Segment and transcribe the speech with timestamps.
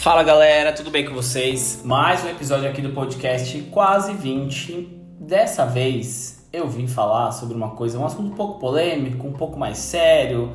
[0.00, 1.82] Fala galera, tudo bem com vocês?
[1.84, 4.88] Mais um episódio aqui do podcast Quase 20.
[5.20, 9.58] Dessa vez eu vim falar sobre uma coisa, um assunto um pouco polêmico, um pouco
[9.58, 10.54] mais sério,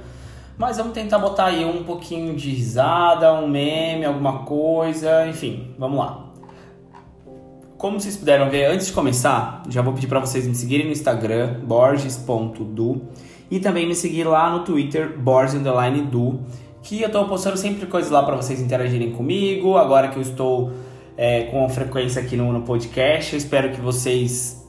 [0.58, 5.99] mas vamos tentar botar aí um pouquinho de risada, um meme, alguma coisa, enfim, vamos
[5.99, 6.25] lá.
[7.77, 10.91] Como vocês puderam ver, antes de começar, já vou pedir para vocês me seguirem no
[10.91, 13.09] Instagram, borges.du,
[13.51, 16.39] e também me seguir lá no Twitter, borges_du,
[16.86, 19.76] que eu estou postando sempre coisas lá para vocês interagirem comigo.
[19.76, 20.71] Agora que eu estou
[21.17, 24.63] é, com frequência aqui no, no podcast, eu espero que vocês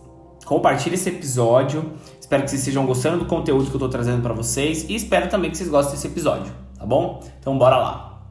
[0.47, 1.93] compartilhem esse episódio.
[2.19, 5.29] Espero que vocês estejam gostando do conteúdo que eu estou trazendo para vocês e espero
[5.29, 7.23] também que vocês gostem desse episódio, tá bom?
[7.39, 8.23] Então bora lá.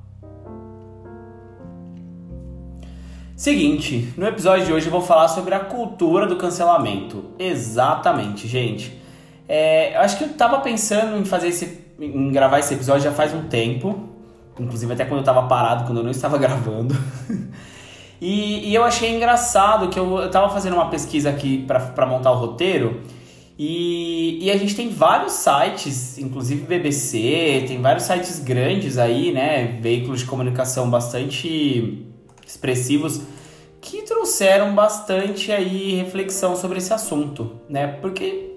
[3.36, 7.26] Seguinte, no episódio de hoje eu vou falar sobre a cultura do cancelamento.
[7.38, 9.00] Exatamente, gente.
[9.48, 13.12] É, eu acho que eu tava pensando em fazer esse, em gravar esse episódio já
[13.12, 14.10] faz um tempo,
[14.60, 16.96] inclusive até quando eu tava parado, quando eu não estava gravando.
[18.22, 22.32] e, e, eu achei engraçado que eu, eu tava fazendo uma pesquisa aqui para montar
[22.32, 23.02] o roteiro.
[23.58, 29.80] E, e, a gente tem vários sites, inclusive BBC, tem vários sites grandes aí, né?
[29.82, 32.06] Veículos de comunicação bastante
[32.46, 33.22] expressivos
[33.80, 37.88] que trouxeram bastante aí reflexão sobre esse assunto, né?
[37.88, 38.55] Porque por que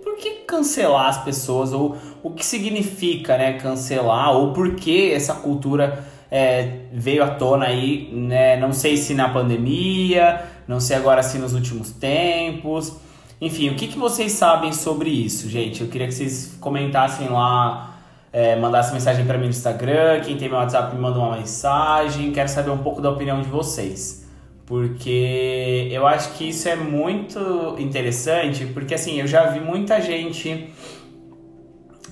[0.48, 6.86] cancelar as pessoas ou o que significa, né, cancelar ou por que essa cultura é,
[6.90, 8.56] veio à tona aí, né?
[8.56, 12.96] Não sei se na pandemia, não sei agora se nos últimos tempos.
[13.40, 15.82] Enfim, o que, que vocês sabem sobre isso, gente?
[15.82, 17.96] Eu queria que vocês comentassem lá
[18.33, 20.20] é, mandasse mensagem para mim no Instagram.
[20.20, 22.33] Quem tem meu WhatsApp me manda uma mensagem.
[22.33, 24.27] Quero saber um pouco da opinião de vocês.
[24.69, 30.69] Porque eu acho que isso é muito interessante, porque assim, eu já vi muita gente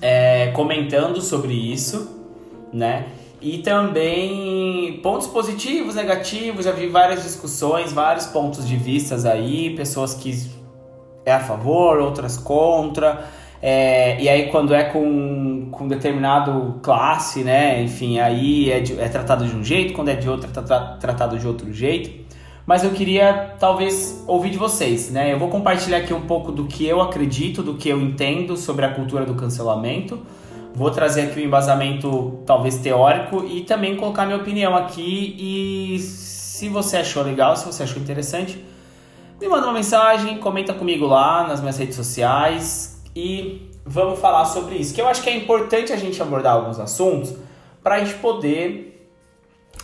[0.01, 2.19] é, comentando sobre isso,
[2.73, 3.05] né?
[3.39, 10.15] E também pontos positivos, negativos, já vi várias discussões, vários pontos de vistas aí, pessoas
[10.15, 10.49] que
[11.27, 13.23] é a favor, outras contra.
[13.61, 17.83] É, e aí quando é com, com determinado classe, né?
[17.83, 20.79] Enfim, aí é, de, é tratado de um jeito, quando é de outro é tra
[20.99, 22.25] tratado de outro jeito.
[22.67, 25.31] Mas eu queria talvez ouvir de vocês, né?
[25.31, 28.83] Eu vou compartilhar aqui um pouco do que eu acredito, do que eu entendo sobre
[28.83, 30.19] a cultura do cancelamento.
[30.75, 35.33] Vou trazer aqui um embasamento talvez teórico e também colocar minha opinião aqui.
[35.39, 38.61] E se você achou legal, se você achou interessante,
[39.39, 44.75] me manda uma mensagem, comenta comigo lá nas minhas redes sociais e vamos falar sobre
[44.75, 44.93] isso.
[44.93, 47.33] Que eu acho que é importante a gente abordar alguns assuntos
[47.81, 49.09] para a gente poder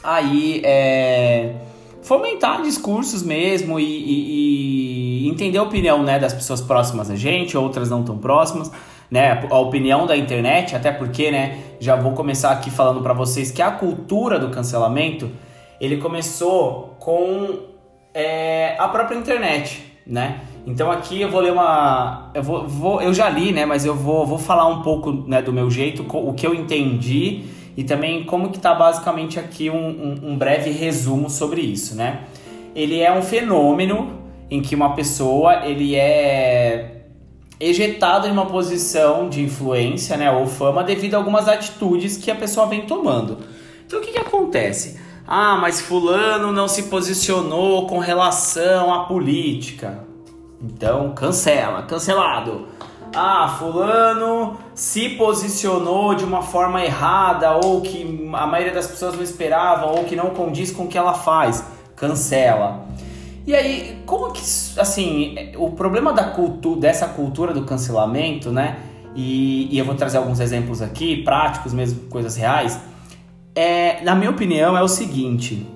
[0.04, 1.56] aí é,
[2.04, 7.58] fomentar discursos mesmo e, e, e, entender a opinião né, das pessoas próximas a gente,
[7.58, 8.72] outras não tão próximas.
[9.12, 13.52] Né, a opinião da internet, até porque, né, já vou começar aqui falando para vocês
[13.52, 15.30] que a cultura do cancelamento,
[15.80, 17.60] ele começou com
[18.12, 20.40] é, a própria internet, né?
[20.66, 22.32] Então aqui eu vou ler uma.
[22.34, 23.66] Eu, vou, vou, eu já li, né?
[23.66, 27.44] Mas eu vou, vou falar um pouco né, do meu jeito, o que eu entendi
[27.76, 32.26] e também como que tá basicamente aqui um, um, um breve resumo sobre isso, né?
[32.76, 37.02] Ele é um fenômeno em que uma pessoa ele é
[37.60, 42.36] ejetado em uma posição de influência, né, ou fama devido a algumas atitudes que a
[42.36, 43.38] pessoa vem tomando.
[43.86, 45.00] Então o que, que acontece?
[45.26, 50.06] Ah, mas fulano não se posicionou com relação à política.
[50.62, 52.68] Então, cancela, cancelado.
[53.14, 59.24] Ah, fulano se posicionou de uma forma errada ou que a maioria das pessoas não
[59.24, 61.64] esperavam ou que não condiz com o que ela faz.
[61.96, 62.86] Cancela.
[63.46, 64.42] E aí, como que
[64.78, 68.80] assim, o problema da cultura dessa cultura do cancelamento, né?
[69.16, 72.80] E, e eu vou trazer alguns exemplos aqui, práticos mesmo, coisas reais.
[73.56, 75.68] É, na minha opinião, é o seguinte: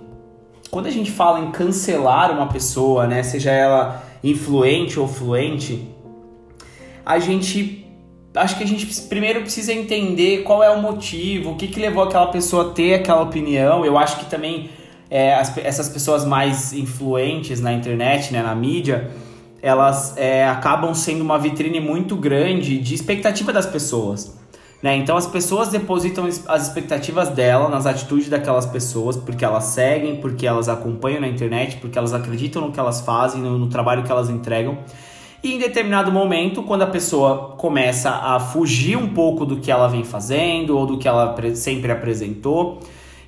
[0.72, 5.88] quando a gente fala em cancelar uma pessoa, né, seja ela influente ou fluente,
[7.08, 7.86] a gente
[8.36, 12.04] acho que a gente primeiro precisa entender qual é o motivo, o que, que levou
[12.04, 13.86] aquela pessoa a ter aquela opinião.
[13.86, 14.70] Eu acho que também
[15.10, 19.10] é, as, essas pessoas mais influentes na internet, né, na mídia,
[19.62, 24.38] elas é, acabam sendo uma vitrine muito grande de expectativa das pessoas.
[24.84, 24.98] Né?
[24.98, 30.46] Então as pessoas depositam as expectativas dela nas atitudes daquelas pessoas, porque elas seguem, porque
[30.46, 34.12] elas acompanham na internet, porque elas acreditam no que elas fazem, no, no trabalho que
[34.12, 34.78] elas entregam.
[35.48, 39.88] E em determinado momento, quando a pessoa começa a fugir um pouco do que ela
[39.88, 42.80] vem fazendo ou do que ela sempre apresentou,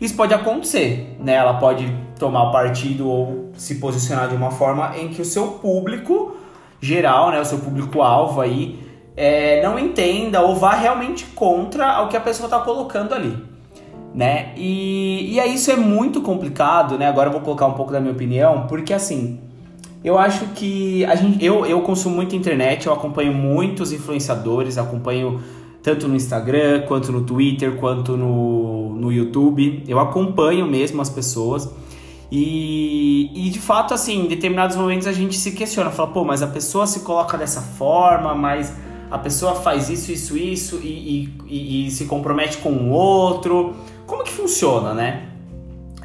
[0.01, 1.35] isso pode acontecer, né?
[1.35, 1.89] Ela pode
[2.19, 6.35] tomar partido ou se posicionar de uma forma em que o seu público
[6.81, 8.77] geral, né, o seu público alvo aí
[9.15, 13.37] é, não entenda ou vá realmente contra o que a pessoa está colocando ali.
[14.13, 14.51] né?
[14.57, 17.07] E, e aí isso é muito complicado, né?
[17.07, 19.39] Agora eu vou colocar um pouco da minha opinião, porque assim,
[20.03, 25.41] eu acho que a gente, eu, eu consumo muito internet, eu acompanho muitos influenciadores, acompanho
[25.83, 29.83] tanto no Instagram, quanto no Twitter, quanto no, no YouTube.
[29.87, 31.69] Eu acompanho mesmo as pessoas.
[32.31, 36.41] E, e de fato, assim, em determinados momentos a gente se questiona, fala, pô, mas
[36.41, 38.73] a pessoa se coloca dessa forma, mas
[39.09, 43.73] a pessoa faz isso, isso, isso e, e, e se compromete com o outro.
[44.05, 45.29] Como que funciona, né?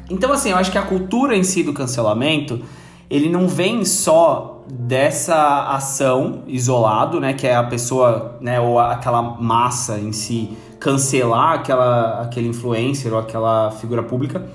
[0.09, 2.61] Então, assim, eu acho que a cultura em si do cancelamento,
[3.09, 9.21] ele não vem só dessa ação isolado, né, que é a pessoa, né, ou aquela
[9.21, 14.47] massa em si cancelar aquela aquele influencer ou aquela figura pública,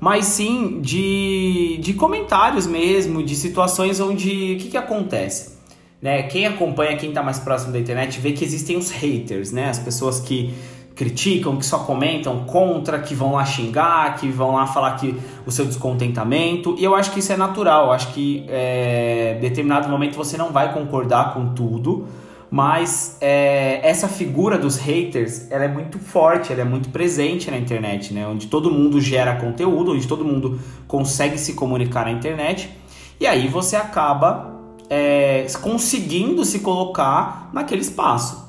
[0.00, 5.56] mas sim de, de comentários mesmo, de situações onde o que, que acontece,
[6.00, 6.24] né?
[6.24, 9.68] Quem acompanha, quem está mais próximo da internet vê que existem os haters, né?
[9.70, 10.54] As pessoas que
[10.96, 15.14] criticam, que só comentam contra, que vão lá xingar, que vão lá falar que
[15.44, 16.74] o seu descontentamento.
[16.78, 17.88] E eu acho que isso é natural.
[17.88, 22.06] Eu acho que é, em determinado momento você não vai concordar com tudo,
[22.50, 27.58] mas é, essa figura dos haters ela é muito forte, ela é muito presente na
[27.58, 28.26] internet, né?
[28.26, 30.58] Onde todo mundo gera conteúdo, onde todo mundo
[30.88, 32.70] consegue se comunicar na internet.
[33.20, 34.50] E aí você acaba
[34.88, 38.45] é, conseguindo se colocar naquele espaço.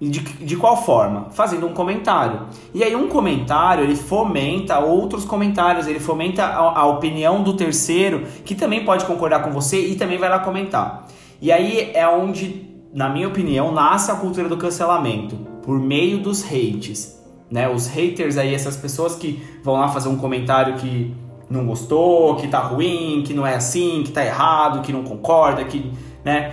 [0.00, 1.26] De, de qual forma?
[1.32, 2.42] Fazendo um comentário.
[2.72, 8.24] E aí um comentário, ele fomenta outros comentários, ele fomenta a, a, opinião do terceiro,
[8.44, 11.08] que também pode concordar com você e também vai lá comentar.
[11.42, 16.44] E aí é onde, na minha opinião, nasce a cultura do cancelamento, por meio dos
[16.44, 17.18] hates.
[17.50, 17.68] Né?
[17.68, 21.12] Os haters aí, essas pessoas que vão lá fazer um comentário que
[21.50, 25.64] não gostou, que tá ruim, que não é assim, que tá errado, que não concorda,
[25.64, 25.90] que,
[26.24, 26.52] né?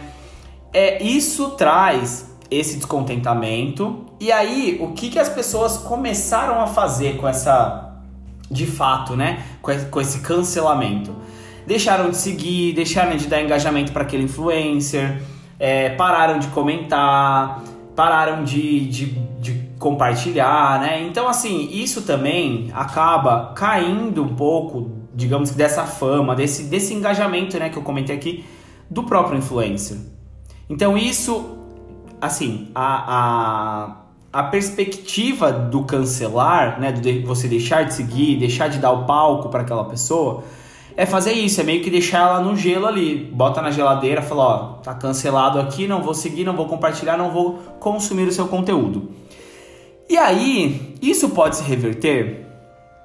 [0.73, 4.05] É, isso traz esse descontentamento.
[4.19, 7.81] E aí, o que, que as pessoas começaram a fazer com essa.
[8.49, 9.43] De fato, né?
[9.89, 11.15] Com esse cancelamento?
[11.65, 15.19] Deixaram de seguir, deixaram de dar engajamento para aquele influencer,
[15.59, 17.63] é, pararam de comentar,
[17.95, 19.05] pararam de, de,
[19.39, 21.01] de compartilhar, né?
[21.01, 27.57] Então, assim, isso também acaba caindo um pouco, digamos que dessa fama, desse, desse engajamento,
[27.57, 27.69] né?
[27.69, 28.45] Que eu comentei aqui,
[28.87, 29.97] do próprio influencer.
[30.69, 31.64] Então, isso
[32.21, 33.95] assim, a,
[34.33, 39.05] a, a perspectiva do cancelar, né, de você deixar de seguir, deixar de dar o
[39.05, 40.43] palco para aquela pessoa,
[40.97, 44.43] é fazer isso, é meio que deixar ela no gelo ali, bota na geladeira, fala,
[44.43, 48.47] ó, tá cancelado aqui, não vou seguir, não vou compartilhar, não vou consumir o seu
[48.47, 49.09] conteúdo.
[50.09, 52.45] E aí, isso pode se reverter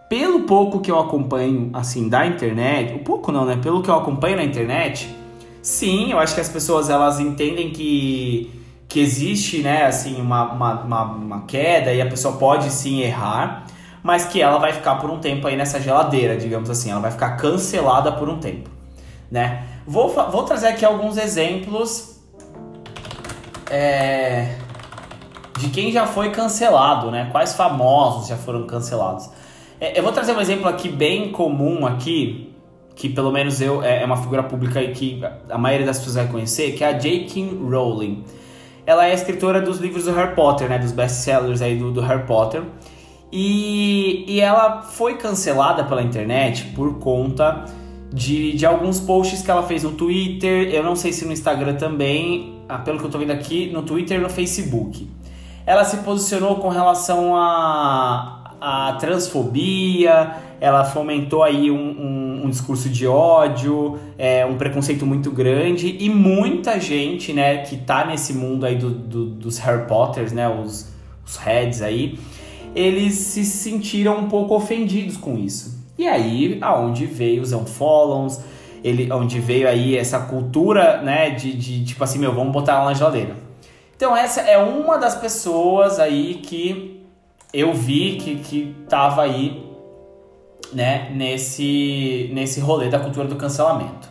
[0.08, 3.56] pelo pouco que eu acompanho assim da internet, o pouco não, né?
[3.62, 5.08] Pelo que eu acompanho na internet,
[5.62, 8.50] sim, eu acho que as pessoas elas entendem que
[8.90, 13.64] que existe, né, assim, uma, uma, uma, uma, queda e a pessoa pode sim errar,
[14.02, 17.12] mas que ela vai ficar por um tempo aí nessa geladeira, digamos assim, ela vai
[17.12, 18.68] ficar cancelada por um tempo,
[19.30, 19.62] né?
[19.86, 22.20] Vou, vou trazer aqui alguns exemplos
[23.70, 24.56] é,
[25.56, 27.28] de quem já foi cancelado, né?
[27.30, 29.30] Quais famosos já foram cancelados.
[29.80, 32.52] É, eu vou trazer um exemplo aqui bem comum aqui,
[32.96, 36.26] que pelo menos eu é, é uma figura pública que a maioria das pessoas vai
[36.26, 37.56] conhecer, que é a J.K.
[37.70, 38.24] Rowling
[38.90, 40.76] ela é escritora dos livros do Harry Potter, né?
[40.76, 42.60] Dos best-sellers aí do, do Harry Potter.
[43.30, 47.66] E, e ela foi cancelada pela internet por conta
[48.12, 51.76] de, de alguns posts que ela fez no Twitter, eu não sei se no Instagram
[51.76, 55.08] também, ah, pelo que eu tô vendo aqui, no Twitter e no Facebook.
[55.64, 62.88] Ela se posicionou com relação a, a transfobia, ela fomentou aí um, um, um discurso
[62.88, 68.66] de ódio, é, um preconceito muito grande e muita gente, né, que tá nesse mundo
[68.66, 70.88] aí do, do, dos Harry Potters, né, os,
[71.26, 72.18] os heads aí,
[72.74, 75.78] eles se sentiram um pouco ofendidos com isso.
[75.98, 78.40] E aí, aonde veio os unfollows,
[78.82, 82.86] ele, onde veio aí essa cultura, né, de, de tipo assim, meu, vamos botar ela
[82.86, 83.36] na geladeira.
[83.94, 87.04] Então essa é uma das pessoas aí que
[87.52, 89.69] eu vi que, que tava aí
[90.72, 94.08] né, nesse, nesse rolê da cultura do cancelamento.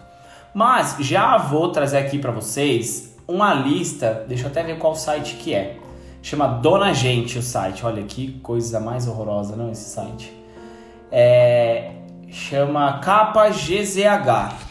[0.54, 5.36] Mas já vou trazer aqui para vocês uma lista, deixa eu até ver qual site
[5.36, 5.78] que é.
[6.22, 7.86] Chama Dona Gente o site.
[7.86, 10.34] Olha que coisa mais horrorosa, não esse site.
[11.12, 11.92] É,
[12.30, 14.69] chama Capa GZH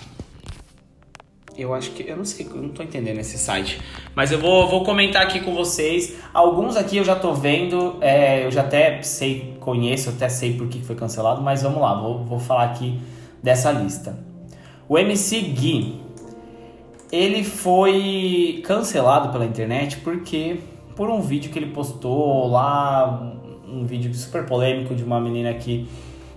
[1.59, 2.09] eu acho que.
[2.09, 3.81] Eu não sei, eu não tô entendendo esse site.
[4.15, 6.15] Mas eu vou, vou comentar aqui com vocês.
[6.33, 10.69] Alguns aqui eu já tô vendo, é, eu já até sei, conheço, até sei por
[10.69, 12.99] que foi cancelado, mas vamos lá, vou, vou falar aqui
[13.43, 14.19] dessa lista.
[14.89, 16.01] O MC Gui,
[17.11, 20.61] ele foi cancelado pela internet porque
[20.97, 23.35] por um vídeo que ele postou lá
[23.71, 25.87] um vídeo super polêmico de uma menina que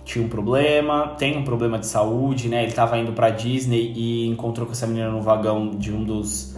[0.04, 2.64] tinha um problema, tem um problema de saúde, né?
[2.64, 6.56] Ele tava indo pra Disney e encontrou com essa menina no vagão de um dos,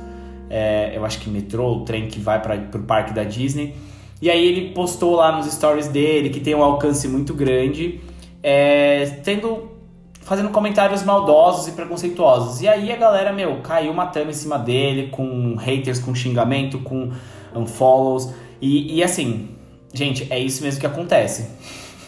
[0.49, 3.75] é, eu acho que metrô, o trem que vai para pro parque da Disney.
[4.23, 8.01] E aí ele postou lá nos stories dele que tem um alcance muito grande,
[8.43, 9.75] é, tendo
[10.23, 12.63] fazendo comentários maldosos e preconceituosos.
[12.63, 17.13] E aí a galera, meu, caiu matando em cima dele, com haters, com xingamento, com
[17.55, 18.33] unfollows.
[18.61, 19.51] E, e assim,
[19.93, 21.51] gente, é isso mesmo que acontece.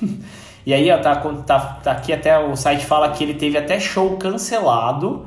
[0.66, 1.14] e aí, ó, tá,
[1.46, 5.26] tá, tá aqui até o site fala que ele teve até show cancelado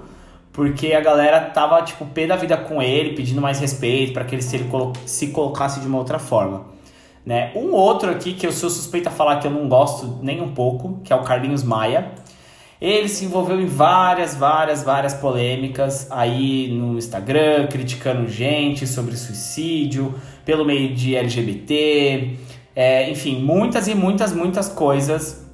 [0.59, 4.35] porque a galera tava, tipo, pé da vida com ele, pedindo mais respeito para que
[4.35, 4.69] ele se, ele
[5.05, 6.65] se colocasse de uma outra forma.
[7.25, 7.51] Né?
[7.55, 10.53] Um outro aqui que eu sou suspeito a falar que eu não gosto nem um
[10.53, 12.11] pouco, que é o Carlinhos Maia.
[12.81, 20.15] Ele se envolveu em várias, várias, várias polêmicas aí no Instagram, criticando gente sobre suicídio,
[20.43, 22.37] pelo meio de LGBT,
[22.75, 25.45] é, enfim, muitas e muitas, muitas coisas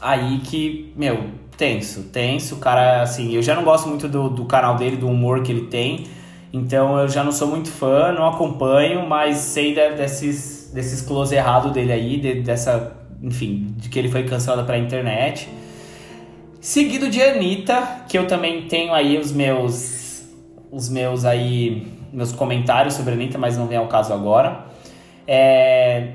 [0.00, 1.24] aí que, meu,
[1.56, 2.54] tenso, tenso.
[2.54, 5.52] O cara, assim, eu já não gosto muito do, do canal dele, do humor que
[5.52, 6.06] ele tem.
[6.52, 11.34] Então eu já não sou muito fã, não acompanho, mas sei de, desses, desses close
[11.34, 15.48] errado dele aí, de, dessa, enfim, de que ele foi cancelado pra internet.
[16.60, 20.24] Seguido de Anitta, que eu também tenho aí os meus,
[20.72, 24.69] os meus aí, meus comentários sobre a Anitta, mas não vem ao caso agora.
[25.32, 26.08] É,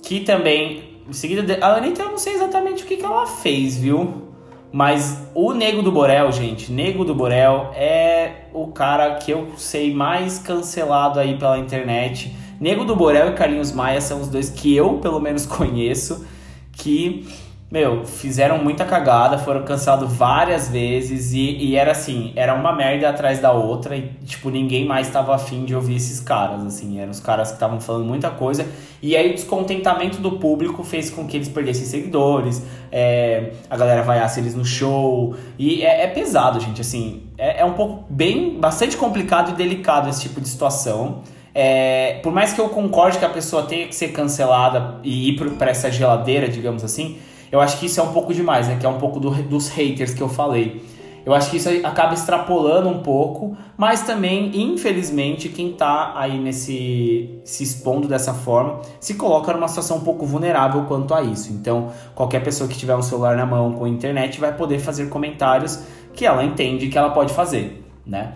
[0.00, 3.76] que também, em seguida, a Anitta eu não sei exatamente o que, que ela fez,
[3.76, 4.28] viu?
[4.70, 9.92] Mas o Nego do Borel, gente, Nego do Borel é o cara que eu sei
[9.92, 12.32] mais cancelado aí pela internet.
[12.60, 16.24] Nego do Borel e Carlinhos Maia são os dois que eu, pelo menos, conheço
[16.70, 17.26] que
[17.74, 23.08] meu, fizeram muita cagada, foram cancelados várias vezes e, e, era assim, era uma merda
[23.08, 27.10] atrás da outra e, tipo, ninguém mais estava afim de ouvir esses caras, assim, eram
[27.10, 28.64] os caras que estavam falando muita coisa
[29.02, 32.62] e aí o descontentamento do público fez com que eles perdessem seguidores,
[32.92, 37.64] é, a galera vaiasse eles no show e é, é pesado, gente, assim, é, é,
[37.64, 41.22] um pouco bem, bastante complicado e delicado esse tipo de situação.
[41.52, 45.56] É, por mais que eu concorde que a pessoa tenha que ser cancelada e ir
[45.58, 47.18] para essa geladeira, digamos assim,
[47.54, 48.76] eu acho que isso é um pouco demais, né?
[48.80, 50.82] Que é um pouco do, dos haters que eu falei.
[51.24, 57.40] Eu acho que isso acaba extrapolando um pouco, mas também, infelizmente, quem tá aí nesse
[57.44, 61.52] se expondo dessa forma se coloca numa situação um pouco vulnerável quanto a isso.
[61.52, 65.78] Então, qualquer pessoa que tiver um celular na mão com internet vai poder fazer comentários
[66.12, 68.32] que ela entende que ela pode fazer, né?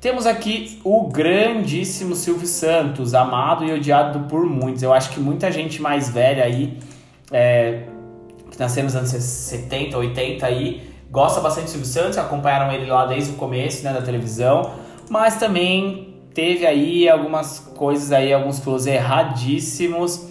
[0.00, 4.84] Temos aqui o grandíssimo Silvio Santos, amado e odiado por muitos.
[4.84, 6.78] Eu acho que muita gente mais velha aí
[7.32, 7.82] é,
[8.58, 13.32] nasceu nos anos 70, 80 aí, gosta bastante do Silvio Santos, acompanharam ele lá desde
[13.32, 14.72] o começo, né, da televisão,
[15.08, 20.28] mas também teve aí algumas coisas aí, alguns close erradíssimos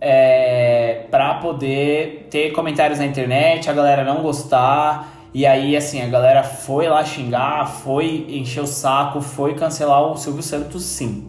[0.00, 6.08] é, para poder ter comentários na internet, a galera não gostar, e aí assim, a
[6.08, 11.28] galera foi lá xingar, foi encher o saco, foi cancelar o Silvio Santos sim.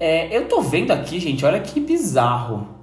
[0.00, 2.77] É, eu tô vendo aqui, gente, olha que bizarro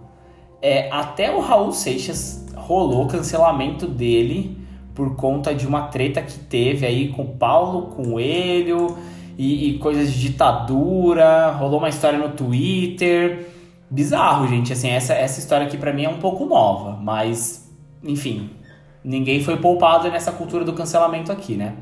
[0.65, 4.57] é, até o Raul Seixas rolou cancelamento dele
[4.95, 8.97] por conta de uma treta que teve aí com o Paulo Coelho
[9.37, 11.51] e, e coisas de ditadura.
[11.51, 13.47] Rolou uma história no Twitter.
[13.91, 14.73] Bizarro, gente.
[14.73, 17.71] Assim, essa, essa história aqui para mim é um pouco nova, mas
[18.03, 18.49] enfim,
[19.03, 21.75] ninguém foi poupado nessa cultura do cancelamento aqui, né?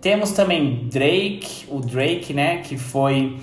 [0.00, 3.38] Temos também Drake, o Drake, né, que foi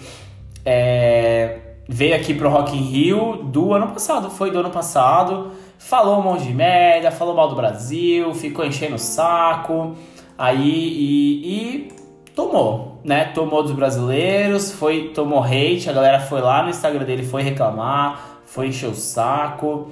[0.66, 6.20] é, veio aqui pro Rock in Rio do ano passado, foi do ano passado, falou
[6.20, 9.96] um monte de merda, falou mal do Brasil, ficou enchendo o saco,
[10.38, 11.92] aí e, e
[12.36, 13.26] tomou, né?
[13.26, 18.40] Tomou dos brasileiros, foi tomou hate, a galera foi lá no Instagram dele, foi reclamar,
[18.46, 19.92] foi encher o saco.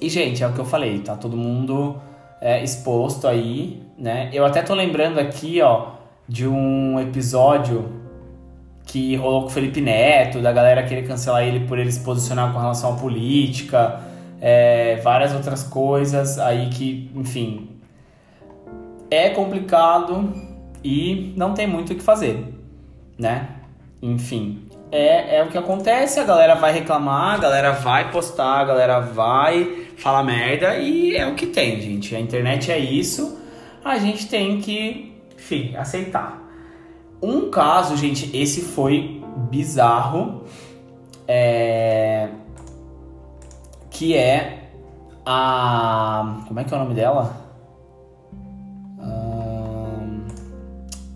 [0.00, 1.96] E gente, é o que eu falei, tá todo mundo
[2.40, 4.30] é, exposto aí, né?
[4.32, 5.92] Eu até tô lembrando aqui, ó,
[6.28, 8.03] de um episódio
[8.86, 12.52] que rolou com o Felipe Neto, da galera querer cancelar ele por ele se posicionar
[12.52, 14.00] com relação à política,
[14.40, 17.70] é, várias outras coisas aí que, enfim,
[19.10, 20.32] é complicado
[20.82, 22.54] e não tem muito o que fazer,
[23.18, 23.48] né?
[24.02, 28.64] Enfim, é, é o que acontece, a galera vai reclamar, a galera vai postar, a
[28.64, 32.14] galera vai falar merda e é o que tem, gente.
[32.14, 33.40] A internet é isso,
[33.84, 36.43] a gente tem que, enfim, aceitar.
[37.24, 40.42] Um caso, gente, esse foi bizarro.
[41.26, 42.28] É...
[43.90, 44.70] Que é
[45.24, 46.42] a.
[46.46, 47.44] Como é que é o nome dela?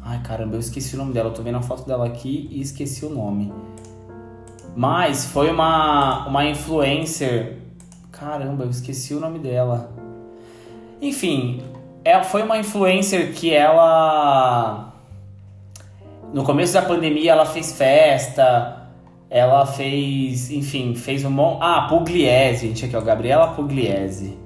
[0.03, 1.29] Ai caramba, eu esqueci o nome dela.
[1.29, 3.53] Eu tô vendo a foto dela aqui e esqueci o nome.
[4.75, 7.59] Mas foi uma, uma influencer.
[8.11, 9.93] Caramba, eu esqueci o nome dela.
[11.03, 11.63] Enfim,
[12.03, 14.88] é, foi uma influencer que ela.
[16.33, 18.89] No começo da pandemia ela fez festa,
[19.31, 21.59] ela fez, enfim, fez um monte.
[21.63, 24.39] Ah, Pugliese, gente, aqui ó, Gabriela Pugliese.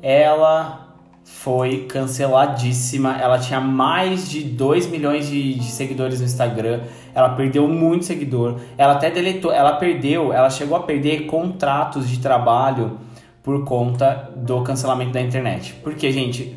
[0.00, 3.16] Ela foi canceladíssima.
[3.16, 6.82] Ela tinha mais de 2 milhões de, de, seguidores no Instagram.
[7.12, 8.60] Ela perdeu muito seguidor.
[8.78, 13.00] Ela até deletou, ela perdeu, ela chegou a perder contratos de trabalho
[13.42, 15.74] por conta do cancelamento da internet.
[15.82, 16.56] Porque, gente,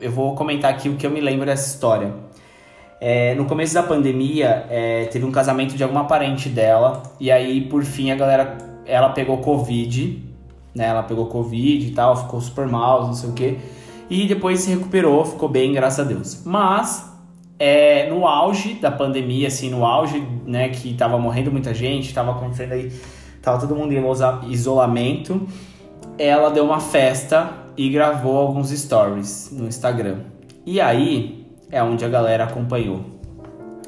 [0.00, 2.27] eu vou comentar aqui o que eu me lembro dessa história.
[3.00, 7.60] É, no começo da pandemia, é, teve um casamento de alguma parente dela, e aí,
[7.60, 10.24] por fim, a galera, ela pegou Covid,
[10.74, 10.86] né?
[10.86, 13.58] Ela pegou Covid e tal, ficou super mal, não sei o que,
[14.10, 16.42] e depois se recuperou, ficou bem, graças a Deus.
[16.44, 17.08] Mas,
[17.56, 22.32] é, no auge da pandemia, assim, no auge, né, que tava morrendo muita gente, tava
[22.32, 22.92] acontecendo aí,
[23.40, 25.46] tava todo mundo em isolamento,
[26.18, 30.18] ela deu uma festa e gravou alguns stories no Instagram.
[30.66, 31.37] E aí,
[31.70, 33.04] é onde a galera acompanhou,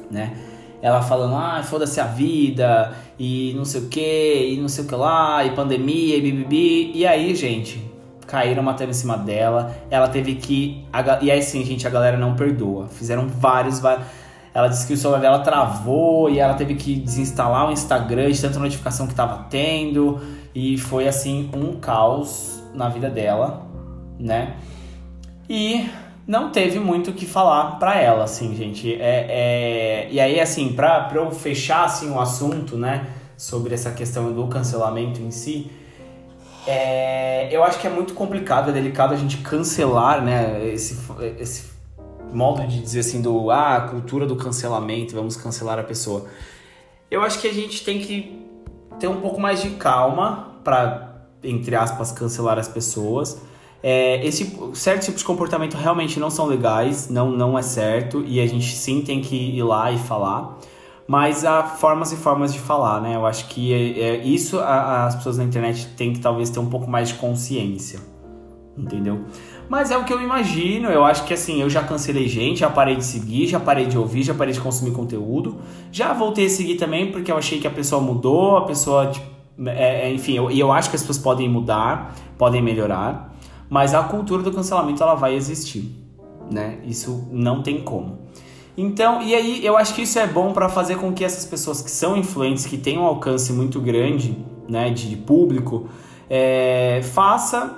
[0.09, 0.35] né?
[0.81, 4.87] Ela falando, ah, foda-se a vida, e não sei o que, e não sei o
[4.87, 6.91] que lá, e pandemia, e bibibi.
[6.95, 7.79] E aí, gente,
[8.31, 9.75] caíram matando em cima dela.
[9.91, 10.85] Ela teve que.
[11.21, 12.87] E aí sim, gente, a galera não perdoa.
[12.87, 14.07] Fizeram vários, vários.
[14.53, 18.41] Ela disse que o celular dela travou e ela teve que desinstalar o Instagram de
[18.41, 20.19] tanta notificação que tava tendo.
[20.55, 23.65] E foi assim um caos na vida dela,
[24.19, 24.55] né?
[25.49, 25.89] E
[26.27, 28.93] não teve muito o que falar para ela, assim, gente.
[28.93, 30.07] É, é...
[30.11, 34.47] E aí, assim, pra, pra eu fechar assim, o assunto, né, sobre essa questão do
[34.47, 35.71] cancelamento em si,
[36.67, 37.49] é...
[37.55, 40.97] eu acho que é muito complicado, é delicado a gente cancelar, né, esse,
[41.39, 41.71] esse
[42.31, 46.25] modo de dizer assim, do ah, cultura do cancelamento, vamos cancelar a pessoa.
[47.09, 48.47] Eu acho que a gente tem que
[48.99, 53.41] ter um pouco mais de calma para, entre aspas, cancelar as pessoas
[53.83, 58.39] é, esse certos tipos de comportamento realmente não são legais, não, não é certo e
[58.39, 60.59] a gente sim tem que ir lá e falar.
[61.07, 63.15] Mas há formas e formas de falar, né?
[63.15, 66.59] Eu acho que é, é isso a, as pessoas na internet têm que talvez ter
[66.59, 67.99] um pouco mais de consciência,
[68.77, 69.25] entendeu?
[69.67, 70.89] Mas é o que eu imagino.
[70.89, 73.97] Eu acho que assim, eu já cancelei gente, já parei de seguir, já parei de
[73.97, 75.57] ouvir, já parei de consumir conteúdo.
[75.91, 79.25] Já voltei a seguir também porque eu achei que a pessoa mudou, a pessoa, tipo,
[79.65, 83.30] é, é enfim, e eu, eu acho que as pessoas podem mudar, podem melhorar
[83.71, 85.89] mas a cultura do cancelamento ela vai existir,
[86.51, 86.79] né?
[86.83, 88.19] Isso não tem como.
[88.77, 91.81] Então, e aí eu acho que isso é bom para fazer com que essas pessoas
[91.81, 95.87] que são influentes, que têm um alcance muito grande, né, de público,
[96.29, 97.77] é, faça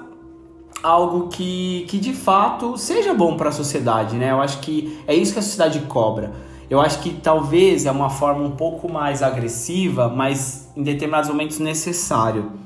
[0.81, 4.31] algo que, que de fato seja bom para a sociedade, né?
[4.31, 6.31] Eu acho que é isso que a sociedade cobra.
[6.71, 11.59] Eu acho que talvez é uma forma um pouco mais agressiva, mas em determinados momentos
[11.59, 12.62] necessário.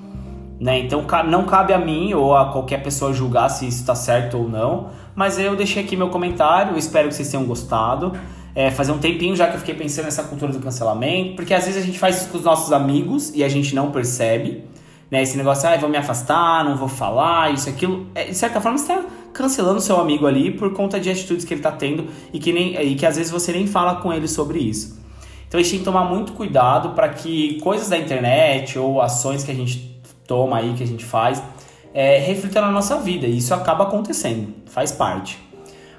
[0.59, 0.79] Né?
[0.79, 4.49] Então não cabe a mim ou a qualquer pessoa julgar se isso está certo ou
[4.49, 8.13] não, mas eu deixei aqui meu comentário, espero que vocês tenham gostado.
[8.55, 11.65] É, fazer um tempinho já que eu fiquei pensando nessa cultura do cancelamento, porque às
[11.65, 14.63] vezes a gente faz isso com os nossos amigos e a gente não percebe,
[15.11, 15.21] né?
[15.21, 18.07] Esse negócio, ah, vou me afastar, não vou falar, isso, aquilo.
[18.15, 21.53] É, de certa forma, você está cancelando seu amigo ali por conta de atitudes que
[21.53, 24.27] ele está tendo e que, nem, e que às vezes você nem fala com ele
[24.27, 24.99] sobre isso.
[25.47, 29.43] Então a gente tem que tomar muito cuidado para que coisas da internet ou ações
[29.43, 29.96] que a gente
[30.27, 31.41] toma aí, que a gente faz,
[31.93, 33.25] é, reflita na nossa vida.
[33.25, 35.39] E isso acaba acontecendo, faz parte.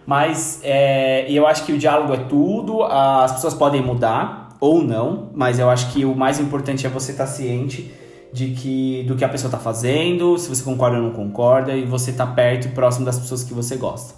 [0.07, 5.31] Mas é, eu acho que o diálogo é tudo, as pessoas podem mudar ou não,
[5.35, 7.93] mas eu acho que o mais importante é você estar tá ciente
[8.33, 11.85] de que do que a pessoa está fazendo, se você concorda ou não concorda, e
[11.85, 14.15] você estar tá perto e próximo das pessoas que você gosta.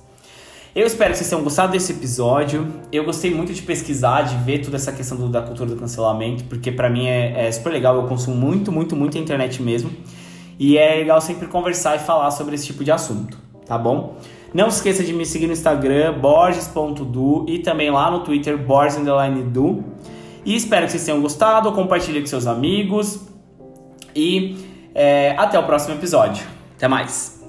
[0.74, 2.68] Eu espero que vocês tenham gostado desse episódio.
[2.92, 6.44] Eu gostei muito de pesquisar, de ver toda essa questão do, da cultura do cancelamento,
[6.44, 7.96] porque para mim é, é, super legal.
[7.96, 9.90] Eu consumo muito, muito, muito a internet mesmo.
[10.58, 14.16] E é legal sempre conversar e falar sobre esse tipo de assunto, tá bom?
[14.54, 19.84] Não se esqueça de me seguir no Instagram, borges.du e também lá no Twitter, borges_du.
[20.44, 23.20] E espero que vocês tenham gostado, compartilhe com seus amigos
[24.14, 24.56] e
[24.94, 26.46] é, até o próximo episódio.
[26.76, 27.39] Até mais!